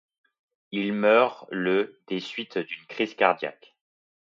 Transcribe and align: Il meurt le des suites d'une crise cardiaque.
Il 0.71 0.93
meurt 0.93 1.45
le 1.51 2.01
des 2.07 2.19
suites 2.19 2.57
d'une 2.57 2.85
crise 2.87 3.13
cardiaque. 3.13 3.77